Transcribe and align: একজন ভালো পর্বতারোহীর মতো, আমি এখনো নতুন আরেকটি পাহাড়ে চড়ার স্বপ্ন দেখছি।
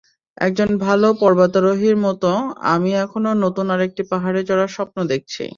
একজন 0.37 0.69
ভালো 0.79 1.07
পর্বতারোহীর 1.21 1.95
মতো, 2.05 2.29
আমি 2.73 2.89
এখনো 3.03 3.29
নতুন 3.43 3.65
আরেকটি 3.71 4.01
পাহাড়ে 4.11 4.41
চড়ার 4.47 4.71
স্বপ্ন 4.71 4.97
দেখছি। 5.11 5.43